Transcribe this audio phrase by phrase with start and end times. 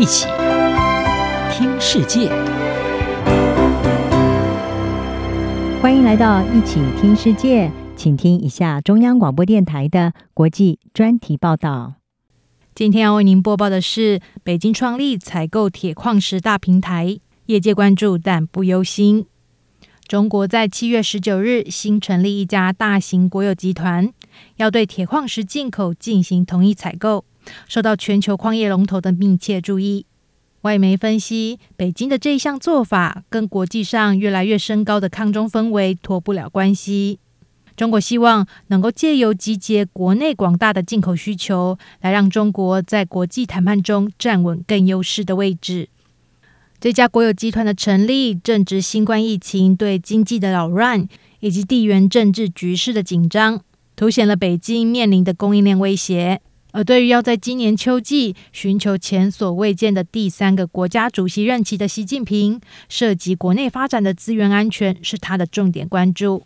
[0.00, 0.26] 一起
[1.52, 2.30] 听世界，
[5.82, 11.96] 欢迎来到一起听世界，请听一下中央广播电台的国际专题报道。
[12.74, 19.26] 今天要为您播报的是：北京创立采购铁矿石大平台，业界关注但不忧心。
[20.08, 24.10] 中国在七月十九日新成立一家大型国有集团，
[24.56, 27.26] 要对铁矿石进口进行统一采购。
[27.68, 30.06] 受到全球矿业龙头的密切注意，
[30.62, 37.18] 外媒分析，北京的这一项做法跟国际上越来越升高的抗中氛围脱不了关系。
[37.76, 45.88] 中国希望能够借由集结国内广大的进口需求，来让中国在国际谈判中站稳更优势的位置。
[46.78, 51.08] 这家国有集团的成立，正值新冠疫情对经济的扰乱，
[51.40, 53.62] 以及地缘政治局势的紧张，
[53.96, 56.42] 凸显了北京面临的供应链威胁。
[56.72, 66.44] 而对于要在今年秋季寻求前所未见的第三个国家主席任期的习近平，涉及国内发展的资源安全是他的重点关注。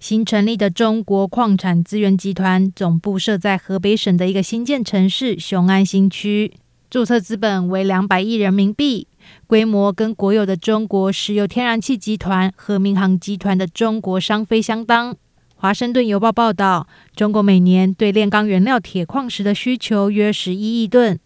[0.00, 6.52] 新成立的中国矿产资源集团总部设在河北省的一个新建城市雄安新区，
[6.90, 9.06] 注册资本为两百亿人民币，
[9.46, 15.16] 规模跟国有的中国石油天然气集团和民航集团的中国商飞相当。
[15.64, 21.18] 华盛顿邮报报道，中国每年对炼钢原料铁矿石的需求约十一亿吨，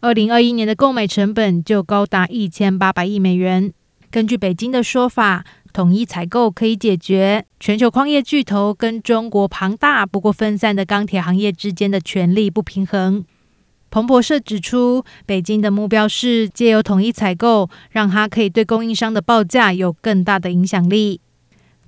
[0.00, 3.72] 二零二一年的购买成本就高达一千八百亿美元。
[4.10, 13.24] 根据北京的说法，统一采购可以解决全球矿业巨头跟中国庞大不过分散的钢铁行业之间的权力不平衡。
[13.92, 21.20] 彭博社指出，北京的目标是借由统一采购，让它可以对供应商的报价有更大的影响力。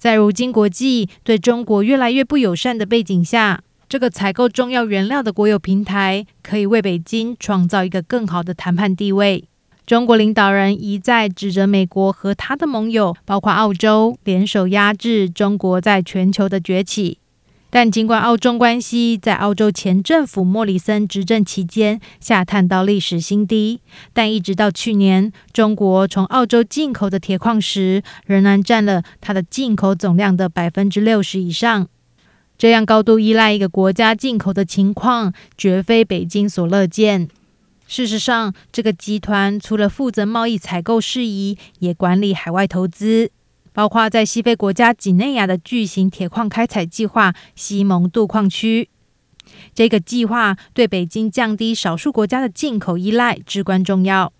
[0.01, 9.45] 在如今国际对中国越来越不友善的背景下，这个采购重要原料的国有平台可以为北京创造一个更好的谈判地位。
[9.84, 17.19] 中国领导人一再指责美国和他的盟友，包括澳洲，联手压制中国在全球的崛起。
[17.70, 23.81] 但尽管澳中关系在澳洲前政府莫里森执政期间下探到历史新低，
[24.12, 31.88] 但一直到去年，中国从澳洲进口的铁矿石仍然占了它的进口总量的百分之六十以上。
[32.58, 37.28] 这样高度依赖一个国家进口的情况，绝非北京所乐见。
[37.87, 43.31] 事实上，这个集团除了负责贸易采购事宜，也管理海外投资。
[43.72, 48.88] 包括在西非国家几内亚的巨型铁矿开采计划西蒙度矿区，
[49.75, 54.32] 这个计划对北京降低少数国家的进口依赖至关重要。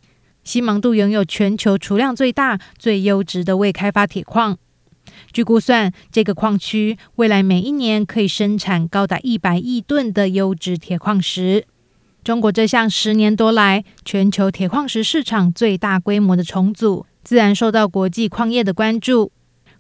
[0.43, 4.57] 西蒙度拥有全球储量最大、最优质的未开发铁矿，
[5.33, 11.67] 据估算，这个矿区未来每一年可以生产高达一百亿吨的优质铁矿石。
[12.25, 17.07] 中国这项十年多来全球铁矿石市场最大规模的重组。
[17.23, 19.33] 自然受到国际矿业的关注。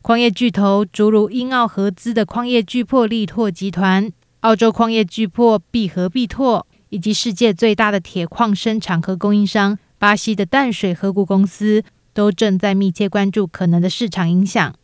[0.02, 11.84] 矿业巨头诸如英澳合资的矿业巨擘力拓集团、澳洲矿业巨擘必和必拓，以及世界最大的铁矿生产和供应商巴西的淡水河谷公司，
[12.14, 14.74] 都正在密切关注可能的市场影响。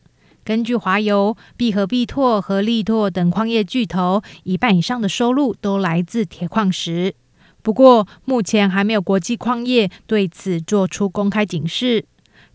[0.45, 7.15] 根据华油，必和必拓和力拓等矿业巨头一半以上的收入都来自铁矿石。
[7.63, 12.05] 不过，目前还没有国际矿业对此做出公开警示。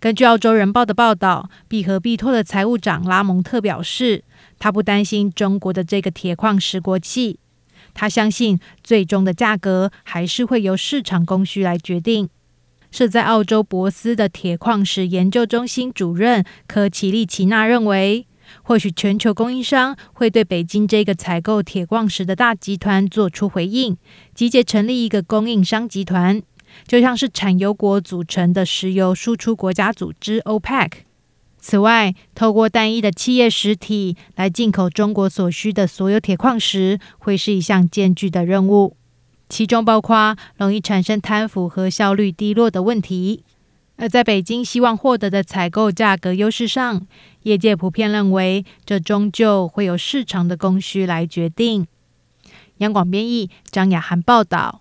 [0.01, 4.23] 根据澳洲人报的报道，必和必拓的财务长拉蒙特表示，
[4.57, 7.37] 他不担心中国的这个铁矿石国企，
[7.93, 12.27] 他相信最终的价格还是会由市场供需来决定。
[12.89, 18.25] 设在澳洲博斯的铁矿石研究中心主任科奇利奇纳认为，
[18.63, 23.95] 或许全球供应商会对北京这个采购铁矿石的大集团做出回应，
[24.33, 26.41] 集结成立一个供应商集团。
[26.87, 30.91] 就像是产油国组成的石油输出国家组织 OPEC。
[31.57, 38.97] 此外，透过单一的企业实体来进口中国所需的所有铁矿石，会是一项艰巨的任务，
[39.47, 43.43] 其中包括容易产生贪腐和效率低落的问题。
[43.97, 47.05] 而在北京希望获得的采购价格优势上，
[47.43, 51.85] 业界普遍认为，这终究会由市场的供需来决定。
[52.77, 54.80] 央广编译张雅涵报道。